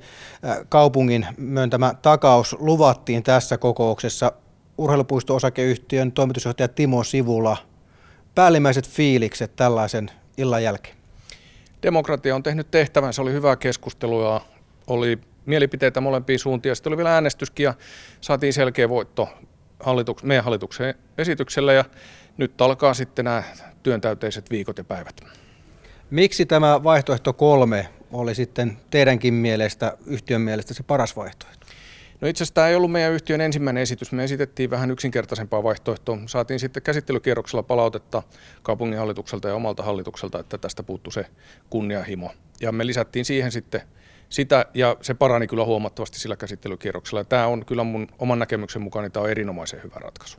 kaupungin 0.69 1.27
myöntämä 1.37 1.95
takaus 2.03 2.57
luvattiin 2.59 3.23
tässä 3.23 3.59
kokouksessa 3.59 4.33
urheilupuisto-osakeyhtiön 4.79 6.12
toimitusjohtaja 6.12 6.69
Timo 6.69 7.05
Sivula. 7.05 7.57
Päällimmäiset 8.35 8.89
fiilikset 8.89 9.57
tällaisen 9.57 10.11
illan 10.37 10.62
jälkeen? 10.62 10.97
Demokratia 11.83 12.35
on 12.35 12.43
tehnyt 12.43 12.71
tehtävän, 12.71 13.12
se 13.12 13.23
oli 13.23 13.33
hyvää 13.33 13.57
keskustelua, 13.57 14.45
oli 14.87 15.19
mielipiteitä 15.47 16.00
molempiin 16.00 16.39
suuntiin 16.39 16.77
sitten 16.77 16.91
oli 16.91 16.97
vielä 16.97 17.15
äänestyskin 17.15 17.65
ja 17.65 17.75
saatiin 18.21 18.53
selkeä 18.53 18.89
voitto 18.89 19.29
hallituks- 19.81 20.23
meidän 20.25 20.45
hallituksen 20.45 20.95
esityksellä 21.19 21.73
ja 21.73 21.85
nyt 22.37 22.61
alkaa 22.61 22.95
sitten 22.95 23.25
nämä 23.25 23.43
työntäyteiset 23.83 24.50
viikot 24.50 24.79
ja 24.79 24.85
päivät. 24.85 25.21
Miksi 26.11 26.47
tämä 26.47 26.85
vaihtoehto 26.85 27.33
kolme 27.33 27.89
oli 28.12 28.35
sitten 28.35 28.79
teidänkin 28.91 29.35
mielestä, 29.35 29.97
yhtiön 30.07 30.41
mielestä 30.41 30.75
se 30.75 30.83
paras 30.83 31.17
vaihtoehto? 31.17 31.60
No 32.21 32.29
itse 32.29 32.43
asiassa 32.45 32.55
tämä 32.55 32.69
ei 32.69 32.75
ollut 32.75 32.93
meidän 32.93 33.12
yhtiön 33.12 33.41
ensimmäinen 33.41 33.83
esitys. 33.83 34.12
Me 34.12 34.25
esitettiin 34.25 34.71
vähän 34.71 34.91
yksinkertaisempaa 34.91 35.62
vaihtoehtoa. 35.62 36.19
Saatiin 36.27 36.61
sitten 36.61 36.83
käsittelykierroksella 36.83 37.62
palautetta 37.62 38.23
kaupunginhallitukselta 38.62 39.49
ja 39.49 39.55
omalta 39.55 39.83
hallitukselta, 39.83 40.39
että 40.39 40.59
tästä 40.59 40.83
puuttu 40.83 41.11
se 41.11 41.27
kunnianhimo. 41.71 42.31
Ja 42.61 42.73
me 42.73 42.87
lisättiin 42.87 43.25
siihen 43.25 43.53
sitten 43.53 43.81
sitä, 44.29 44.67
ja 44.75 44.97
se 45.00 45.15
parani 45.15 45.47
kyllä 45.47 45.65
huomattavasti 45.65 46.19
sillä 46.19 46.37
käsittelykierroksella. 46.37 47.25
Tämä 47.25 47.47
on 47.47 47.67
kyllä 47.67 47.85
mun 47.85 48.09
oman 48.19 48.39
näkemyksen 48.39 48.83
mukaan, 48.83 49.03
niin 49.03 49.12
tämä 49.12 49.25
on 49.25 49.31
erinomaisen 49.31 49.83
hyvä 49.83 49.97
ratkaisu. 50.00 50.39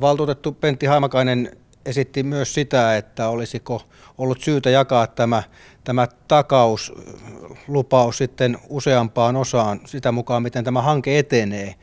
Valtuutettu 0.00 0.52
Pentti 0.52 0.86
Haimakainen 0.86 1.56
esitti 1.88 2.22
myös 2.22 2.54
sitä, 2.54 2.96
että 2.96 3.28
olisiko 3.28 3.82
ollut 4.18 4.40
syytä 4.40 4.70
jakaa 4.70 5.06
tämä, 5.06 5.42
tämä 5.84 6.08
takauslupaus 6.28 8.18
sitten 8.18 8.58
useampaan 8.68 9.36
osaan 9.36 9.80
sitä 9.86 10.12
mukaan, 10.12 10.42
miten 10.42 10.64
tämä 10.64 10.82
hanke 10.82 11.18
etenee. 11.18 11.74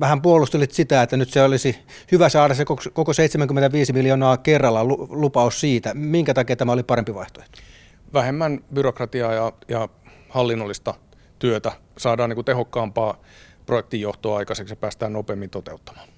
Vähän 0.00 0.22
puolustelit 0.22 0.72
sitä, 0.72 1.02
että 1.02 1.16
nyt 1.16 1.30
se 1.30 1.42
olisi 1.42 1.78
hyvä 2.12 2.28
saada 2.28 2.54
se 2.54 2.64
koko 2.92 3.12
75 3.12 3.92
miljoonaa 3.92 4.36
kerralla 4.36 4.84
lupaus 5.08 5.60
siitä. 5.60 5.94
Minkä 5.94 6.34
takia 6.34 6.56
tämä 6.56 6.72
oli 6.72 6.82
parempi 6.82 7.14
vaihtoehto? 7.14 7.58
Vähemmän 8.12 8.60
byrokratiaa 8.74 9.34
ja, 9.34 9.52
ja 9.68 9.88
hallinnollista 10.28 10.94
työtä. 11.38 11.72
Saadaan 11.98 12.30
niin 12.30 12.34
kuin 12.34 12.44
tehokkaampaa 12.44 13.20
projektinjohtoa 13.66 14.38
aikaiseksi 14.38 14.72
ja 14.72 14.76
päästään 14.76 15.12
nopeammin 15.12 15.50
toteuttamaan. 15.50 16.08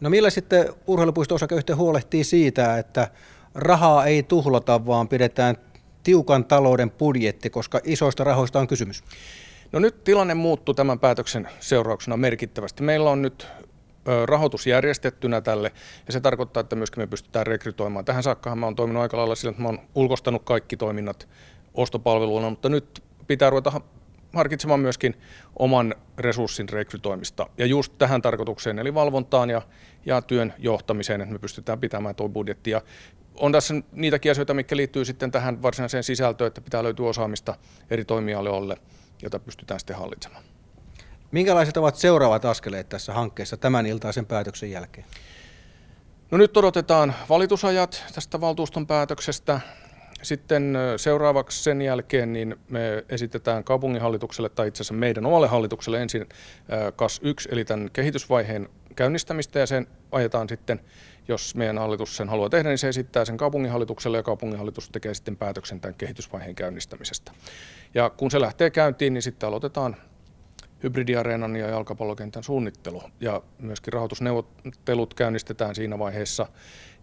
No 0.00 0.10
millä 0.10 0.30
sitten 0.30 0.68
urheilupuisto-osakeyhtiö 0.86 1.76
huolehtii 1.76 2.24
siitä, 2.24 2.78
että 2.78 3.08
rahaa 3.54 4.06
ei 4.06 4.22
tuhlata, 4.22 4.86
vaan 4.86 5.08
pidetään 5.08 5.56
tiukan 6.02 6.44
talouden 6.44 6.90
budjetti, 6.90 7.50
koska 7.50 7.80
isoista 7.84 8.24
rahoista 8.24 8.60
on 8.60 8.66
kysymys? 8.66 9.04
No 9.72 9.78
nyt 9.78 10.04
tilanne 10.04 10.34
muuttuu 10.34 10.74
tämän 10.74 10.98
päätöksen 10.98 11.48
seurauksena 11.60 12.16
merkittävästi. 12.16 12.82
Meillä 12.82 13.10
on 13.10 13.22
nyt 13.22 13.46
rahoitus 14.24 14.66
järjestettynä 14.66 15.40
tälle, 15.40 15.72
ja 16.06 16.12
se 16.12 16.20
tarkoittaa, 16.20 16.60
että 16.60 16.76
myöskin 16.76 17.02
me 17.02 17.06
pystytään 17.06 17.46
rekrytoimaan. 17.46 18.04
Tähän 18.04 18.22
saakka 18.22 18.56
mä 18.56 18.66
oon 18.66 18.76
toiminut 18.76 19.02
aika 19.02 19.16
lailla 19.16 19.34
sillä, 19.34 19.50
että 19.50 19.62
mä 19.62 19.68
oon 19.68 19.80
ulkostanut 19.94 20.42
kaikki 20.44 20.76
toiminnat 20.76 21.28
ostopalveluina, 21.74 22.50
mutta 22.50 22.68
nyt 22.68 23.02
pitää 23.26 23.50
ruveta 23.50 23.80
harkitsemaan 24.34 24.80
myöskin 24.80 25.14
oman 25.58 25.94
resurssin 26.18 26.68
rekrytoimista. 26.68 27.46
Ja 27.58 27.66
just 27.66 27.92
tähän 27.98 28.22
tarkoitukseen, 28.22 28.78
eli 28.78 28.94
valvontaan 28.94 29.50
ja, 29.50 29.62
ja 30.06 30.22
työn 30.22 30.54
johtamiseen, 30.58 31.20
että 31.20 31.32
me 31.32 31.38
pystytään 31.38 31.80
pitämään 31.80 32.14
tuo 32.14 32.28
budjetti. 32.28 32.70
Ja 32.70 32.82
on 33.34 33.52
tässä 33.52 33.74
niitäkin 33.92 34.30
asioita, 34.32 34.54
mikä 34.54 34.76
liittyy 34.76 35.04
sitten 35.04 35.30
tähän 35.30 35.62
varsinaiseen 35.62 36.04
sisältöön, 36.04 36.48
että 36.48 36.60
pitää 36.60 36.82
löytyä 36.82 37.08
osaamista 37.08 37.54
eri 37.90 38.04
toimialoille, 38.04 38.76
jota 39.22 39.38
pystytään 39.38 39.80
sitten 39.80 39.96
hallitsemaan. 39.96 40.44
Minkälaiset 41.30 41.76
ovat 41.76 41.96
seuraavat 41.96 42.44
askeleet 42.44 42.88
tässä 42.88 43.12
hankkeessa 43.12 43.56
tämän 43.56 43.86
iltaisen 43.86 44.26
päätöksen 44.26 44.70
jälkeen? 44.70 45.06
No 46.30 46.38
nyt 46.38 46.56
odotetaan 46.56 47.14
valitusajat 47.28 48.04
tästä 48.14 48.40
valtuuston 48.40 48.86
päätöksestä. 48.86 49.60
Sitten 50.22 50.78
seuraavaksi 50.96 51.62
sen 51.62 51.82
jälkeen 51.82 52.32
niin 52.32 52.56
me 52.68 53.04
esitetään 53.08 53.64
kaupunginhallitukselle 53.64 54.48
tai 54.48 54.68
itse 54.68 54.76
asiassa 54.76 54.94
meidän 54.94 55.26
omalle 55.26 55.48
hallitukselle 55.48 56.02
ensin 56.02 56.28
KAS 56.96 57.20
1 57.22 57.48
eli 57.52 57.64
tämän 57.64 57.90
kehitysvaiheen 57.92 58.68
käynnistämistä 58.96 59.58
ja 59.58 59.66
sen 59.66 59.86
ajetaan 60.12 60.48
sitten, 60.48 60.80
jos 61.28 61.54
meidän 61.54 61.78
hallitus 61.78 62.16
sen 62.16 62.28
haluaa 62.28 62.48
tehdä, 62.48 62.68
niin 62.68 62.78
se 62.78 62.88
esittää 62.88 63.24
sen 63.24 63.36
kaupunginhallitukselle 63.36 64.16
ja 64.16 64.22
kaupunginhallitus 64.22 64.90
tekee 64.90 65.14
sitten 65.14 65.36
päätöksen 65.36 65.80
tämän 65.80 65.94
kehitysvaiheen 65.94 66.54
käynnistämisestä. 66.54 67.32
Ja 67.94 68.10
kun 68.10 68.30
se 68.30 68.40
lähtee 68.40 68.70
käyntiin, 68.70 69.14
niin 69.14 69.22
sitten 69.22 69.46
aloitetaan 69.46 69.96
hybridiareenan 70.84 71.56
ja 71.56 71.68
jalkapallokentän 71.68 72.42
suunnittelu 72.42 73.02
ja 73.20 73.42
myöskin 73.58 73.92
rahoitusneuvottelut 73.92 75.14
käynnistetään 75.14 75.74
siinä 75.74 75.98
vaiheessa. 75.98 76.46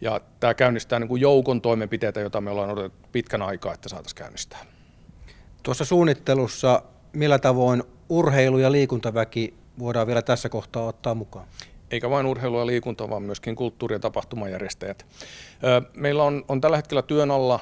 Ja 0.01 0.21
tämä 0.39 0.53
käynnistää 0.53 0.99
niin 0.99 1.07
kuin 1.07 1.21
joukon 1.21 1.61
toimenpiteitä, 1.61 2.19
joita 2.19 2.41
me 2.41 2.49
ollaan 2.49 2.69
odotettu 2.69 3.09
pitkän 3.11 3.41
aikaa, 3.41 3.73
että 3.73 3.89
saataisiin 3.89 4.17
käynnistää. 4.17 4.65
Tuossa 5.63 5.85
suunnittelussa 5.85 6.81
millä 7.13 7.39
tavoin 7.39 7.83
urheilu- 8.09 8.57
ja 8.57 8.71
liikuntaväki 8.71 9.53
voidaan 9.79 10.07
vielä 10.07 10.21
tässä 10.21 10.49
kohtaa 10.49 10.83
ottaa 10.83 11.15
mukaan? 11.15 11.47
Eikä 11.91 12.09
vain 12.09 12.25
urheilu 12.25 12.59
ja 12.59 12.65
liikunta, 12.65 13.09
vaan 13.09 13.23
myöskin 13.23 13.55
kulttuuri- 13.55 13.95
ja 13.95 13.99
tapahtumajärjestäjät. 13.99 15.05
Meillä 15.93 16.23
on, 16.23 16.45
on 16.47 16.61
tällä 16.61 16.77
hetkellä 16.77 17.01
työn 17.01 17.31
alla 17.31 17.59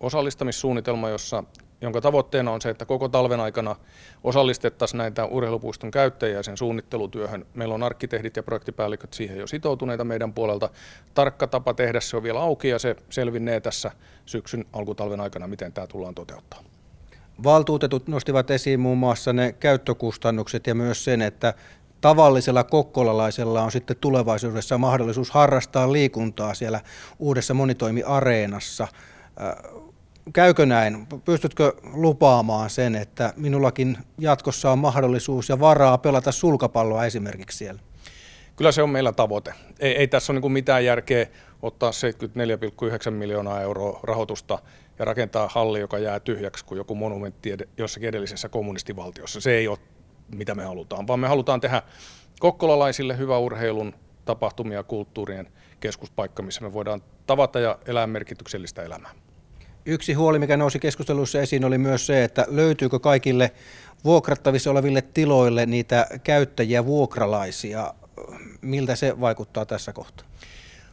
osallistumissuunnitelma, 0.00 1.08
jossa 1.08 1.44
jonka 1.80 2.00
tavoitteena 2.00 2.50
on 2.52 2.60
se, 2.60 2.70
että 2.70 2.84
koko 2.84 3.08
talven 3.08 3.40
aikana 3.40 3.76
osallistettaisiin 4.24 4.98
näitä 4.98 5.24
urheilupuiston 5.24 5.90
käyttäjiä 5.90 6.42
sen 6.42 6.56
suunnittelutyöhön. 6.56 7.46
Meillä 7.54 7.74
on 7.74 7.82
arkkitehdit 7.82 8.36
ja 8.36 8.42
projektipäälliköt 8.42 9.12
siihen 9.14 9.38
jo 9.38 9.46
sitoutuneita 9.46 10.04
meidän 10.04 10.32
puolelta. 10.32 10.68
Tarkka 11.14 11.46
tapa 11.46 11.74
tehdä 11.74 12.00
se 12.00 12.16
on 12.16 12.22
vielä 12.22 12.40
auki 12.40 12.68
ja 12.68 12.78
se 12.78 12.96
selvinnee 13.10 13.60
tässä 13.60 13.90
syksyn 14.26 14.64
alkutalven 14.72 15.20
aikana, 15.20 15.46
miten 15.46 15.72
tämä 15.72 15.86
tullaan 15.86 16.14
toteuttaa. 16.14 16.60
Valtuutetut 17.42 18.08
nostivat 18.08 18.50
esiin 18.50 18.80
muun 18.80 18.98
muassa 18.98 19.32
ne 19.32 19.52
käyttökustannukset 19.52 20.66
ja 20.66 20.74
myös 20.74 21.04
sen, 21.04 21.22
että 21.22 21.54
tavallisella 22.00 22.64
kokkolalaisella 22.64 23.62
on 23.62 23.72
sitten 23.72 23.96
tulevaisuudessa 24.00 24.78
mahdollisuus 24.78 25.30
harrastaa 25.30 25.92
liikuntaa 25.92 26.54
siellä 26.54 26.80
uudessa 27.18 27.54
monitoimiareenassa 27.54 28.88
käykö 30.32 30.66
näin? 30.66 31.06
Pystytkö 31.24 31.72
lupaamaan 31.92 32.70
sen, 32.70 32.94
että 32.94 33.32
minullakin 33.36 33.98
jatkossa 34.18 34.70
on 34.70 34.78
mahdollisuus 34.78 35.48
ja 35.48 35.60
varaa 35.60 35.98
pelata 35.98 36.32
sulkapalloa 36.32 37.04
esimerkiksi 37.04 37.58
siellä? 37.58 37.80
Kyllä 38.56 38.72
se 38.72 38.82
on 38.82 38.90
meillä 38.90 39.12
tavoite. 39.12 39.54
Ei, 39.78 39.96
ei 39.96 40.08
tässä 40.08 40.32
ole 40.32 40.40
niin 40.40 40.52
mitään 40.52 40.84
järkeä 40.84 41.26
ottaa 41.62 41.90
74,9 41.90 43.10
miljoonaa 43.10 43.60
euroa 43.60 44.00
rahoitusta 44.02 44.58
ja 44.98 45.04
rakentaa 45.04 45.48
halli, 45.48 45.80
joka 45.80 45.98
jää 45.98 46.20
tyhjäksi 46.20 46.64
kuin 46.64 46.76
joku 46.76 46.94
monumentti 46.94 47.56
jossakin 47.78 48.08
edellisessä 48.08 48.48
kommunistivaltiossa. 48.48 49.40
Se 49.40 49.52
ei 49.52 49.68
ole 49.68 49.78
mitä 50.34 50.54
me 50.54 50.64
halutaan, 50.64 51.06
vaan 51.06 51.20
me 51.20 51.28
halutaan 51.28 51.60
tehdä 51.60 51.82
kokkolalaisille 52.40 53.18
hyvä 53.18 53.38
urheilun 53.38 53.94
tapahtumia 54.24 54.82
kulttuurien 54.82 55.52
keskuspaikka, 55.80 56.42
missä 56.42 56.60
me 56.60 56.72
voidaan 56.72 57.02
tavata 57.26 57.60
ja 57.60 57.78
elää 57.86 58.06
merkityksellistä 58.06 58.82
elämää. 58.82 59.10
Yksi 59.86 60.12
huoli, 60.12 60.38
mikä 60.38 60.56
nousi 60.56 60.78
keskustelussa 60.78 61.40
esiin, 61.40 61.64
oli 61.64 61.78
myös 61.78 62.06
se, 62.06 62.24
että 62.24 62.46
löytyykö 62.48 62.98
kaikille 62.98 63.50
vuokrattavissa 64.04 64.70
oleville 64.70 65.02
tiloille 65.02 65.66
niitä 65.66 66.06
käyttäjiä 66.24 66.86
vuokralaisia. 66.86 67.94
Miltä 68.60 68.96
se 68.96 69.20
vaikuttaa 69.20 69.66
tässä 69.66 69.92
kohtaa? 69.92 70.26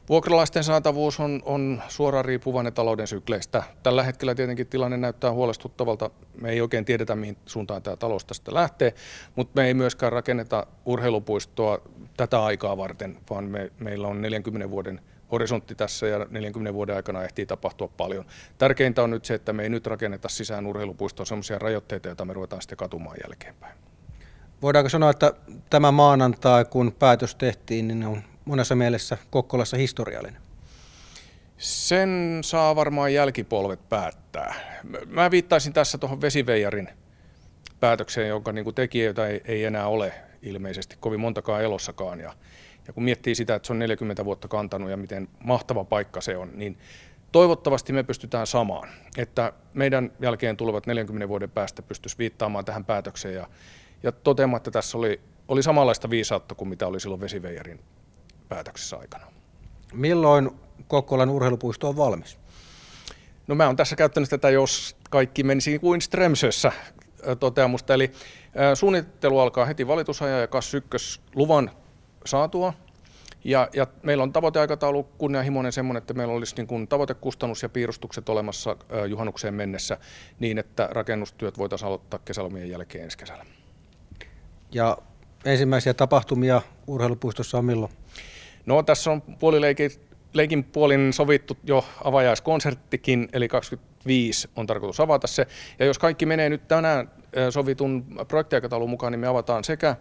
Vuokralaisten 0.09 0.63
saatavuus 0.63 1.19
on, 1.19 1.41
on 1.45 1.81
suoraan 1.87 2.25
riippuvainen 2.25 2.73
talouden 2.73 3.07
sykleistä. 3.07 3.63
Tällä 3.83 4.03
hetkellä 4.03 4.35
tietenkin 4.35 4.67
tilanne 4.67 4.97
näyttää 4.97 5.31
huolestuttavalta. 5.31 6.09
Me 6.41 6.49
ei 6.49 6.61
oikein 6.61 6.85
tiedetä, 6.85 7.15
mihin 7.15 7.37
suuntaan 7.45 7.83
tämä 7.83 7.95
talous 7.95 8.25
tästä 8.25 8.53
lähtee, 8.53 8.93
mutta 9.35 9.61
me 9.61 9.67
ei 9.67 9.73
myöskään 9.73 10.11
rakenneta 10.11 10.67
urheilupuistoa 10.85 11.81
tätä 12.17 12.43
aikaa 12.43 12.77
varten, 12.77 13.17
vaan 13.29 13.43
me, 13.43 13.71
meillä 13.79 14.07
on 14.07 14.21
40 14.21 14.69
vuoden 14.69 15.01
horisontti 15.31 15.75
tässä 15.75 16.07
ja 16.07 16.25
40 16.29 16.73
vuoden 16.73 16.95
aikana 16.95 17.23
ehtii 17.23 17.45
tapahtua 17.45 17.87
paljon. 17.97 18.25
Tärkeintä 18.57 19.03
on 19.03 19.09
nyt 19.09 19.25
se, 19.25 19.33
että 19.33 19.53
me 19.53 19.63
ei 19.63 19.69
nyt 19.69 19.87
rakenneta 19.87 20.29
sisään 20.29 20.65
urheilupuistoon 20.65 21.27
sellaisia 21.27 21.59
rajoitteita, 21.59 22.09
joita 22.09 22.25
me 22.25 22.33
ruvetaan 22.33 22.61
sitten 22.61 22.77
katumaan 22.77 23.17
jälkeenpäin. 23.23 23.77
Voidaanko 24.61 24.89
sanoa, 24.89 25.09
että 25.09 25.33
tämä 25.69 25.91
maanantai, 25.91 26.65
kun 26.65 26.95
päätös 26.99 27.35
tehtiin, 27.35 27.87
niin 27.87 28.05
on 28.05 28.23
monessa 28.45 28.75
mielessä 28.75 29.17
Kokkolassa 29.29 29.77
historiallinen? 29.77 30.41
Sen 31.57 32.39
saa 32.41 32.75
varmaan 32.75 33.13
jälkipolvet 33.13 33.89
päättää. 33.89 34.55
Mä 35.05 35.31
viittaisin 35.31 35.73
tässä 35.73 35.97
tuohon 35.97 36.21
vesiveijarin 36.21 36.89
päätökseen, 37.79 38.27
jonka 38.27 38.51
niin 38.51 38.75
tekijöitä 38.75 39.27
ei, 39.27 39.41
ei 39.45 39.63
enää 39.63 39.87
ole 39.87 40.13
ilmeisesti 40.41 40.95
kovin 40.99 41.19
montakaan 41.19 41.63
elossakaan. 41.63 42.19
Ja, 42.19 42.33
ja 42.87 42.93
kun 42.93 43.03
miettii 43.03 43.35
sitä, 43.35 43.55
että 43.55 43.67
se 43.67 43.73
on 43.73 43.79
40 43.79 44.25
vuotta 44.25 44.47
kantanut 44.47 44.89
ja 44.89 44.97
miten 44.97 45.27
mahtava 45.43 45.83
paikka 45.83 46.21
se 46.21 46.37
on, 46.37 46.51
niin 46.53 46.77
toivottavasti 47.31 47.93
me 47.93 48.03
pystytään 48.03 48.47
samaan, 48.47 48.89
että 49.17 49.53
meidän 49.73 50.11
jälkeen 50.21 50.57
tulevat 50.57 50.87
40 50.87 51.27
vuoden 51.27 51.49
päästä 51.49 51.81
pystyisi 51.81 52.17
viittaamaan 52.17 52.65
tähän 52.65 52.85
päätökseen 52.85 53.35
ja, 53.35 53.47
ja 54.03 54.11
toteamaan, 54.11 54.57
että 54.57 54.71
tässä 54.71 54.97
oli, 54.97 55.21
oli 55.47 55.63
samanlaista 55.63 56.09
viisautta 56.09 56.55
kuin 56.55 56.67
mitä 56.67 56.87
oli 56.87 56.99
silloin 56.99 57.21
Vesiveijarin 57.21 57.79
päätöksessä 58.49 58.97
aikana. 58.97 59.25
Milloin 59.93 60.51
Kokkolan 60.87 61.29
urheilupuisto 61.29 61.89
on 61.89 61.97
valmis? 61.97 62.39
No 63.47 63.55
mä 63.55 63.65
oon 63.65 63.75
tässä 63.75 63.95
käyttänyt 63.95 64.29
tätä, 64.29 64.49
jos 64.49 64.95
kaikki 65.09 65.43
menisi 65.43 65.79
kuin 65.79 66.01
Strömsössä 66.01 66.71
toteamusta. 67.39 67.93
Eli 67.93 68.11
suunnittelu 68.73 69.39
alkaa 69.39 69.65
heti 69.65 69.87
valitusajan 69.87 70.41
ja 70.41 70.47
KAS 70.47 70.73
1 70.73 71.21
luvan 71.35 71.71
saatua. 72.27 72.73
Ja, 73.43 73.69
ja 73.73 73.87
meillä 74.03 74.23
on 74.23 74.33
tavoiteaikataulu 74.33 75.03
kunnianhimoinen 75.03 75.71
semmoinen, 75.71 76.01
että 76.01 76.13
meillä 76.13 76.33
olisi 76.33 76.55
niin 76.55 76.67
kuin 76.67 76.87
tavoitekustannus 76.87 77.63
ja 77.63 77.69
piirustukset 77.69 78.29
olemassa 78.29 78.75
juhannukseen 79.09 79.53
mennessä 79.53 79.97
niin, 80.39 80.57
että 80.57 80.89
rakennustyöt 80.91 81.57
voitaisiin 81.57 81.87
aloittaa 81.87 82.19
kesälomien 82.25 82.69
jälkeen 82.69 83.03
ensi 83.03 83.17
kesällä. 83.17 83.45
Ja 84.71 84.97
ensimmäisiä 85.45 85.93
tapahtumia 85.93 86.61
urheilupuistossa 86.87 87.57
on 87.57 87.65
milloin? 87.65 87.91
No 88.65 88.83
tässä 88.83 89.11
on 89.11 89.21
puolileikin 89.21 89.91
leikin 90.33 90.63
puolin 90.63 91.13
sovittu 91.13 91.57
jo 91.63 91.85
avajaiskonserttikin, 92.03 93.29
eli 93.33 93.47
25 93.47 94.49
on 94.55 94.67
tarkoitus 94.67 94.99
avata 94.99 95.27
se. 95.27 95.47
Ja 95.79 95.85
jos 95.85 95.99
kaikki 95.99 96.25
menee 96.25 96.49
nyt 96.49 96.67
tänään 96.67 97.11
sovitun 97.49 98.05
projektiaikataulun 98.27 98.89
mukaan, 98.89 99.11
niin 99.11 99.19
me 99.19 99.27
avataan 99.27 99.63
sekä 99.63 99.95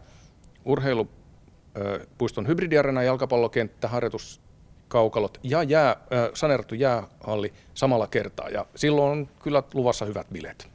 urheilupuiston 1.76 2.47
hybridiarena, 2.49 3.02
jalkapallokenttä, 3.02 3.88
harjoituskaukalot 3.88 5.40
ja 5.42 5.62
jää, 5.62 5.97
saneerattu 6.35 6.75
jäähalli 6.75 7.52
samalla 7.75 8.06
kertaa. 8.06 8.49
Ja 8.49 8.66
silloin 8.75 9.12
on 9.12 9.28
kyllä 9.42 9.62
luvassa 9.75 10.04
hyvät 10.04 10.26
bileet. 10.33 10.68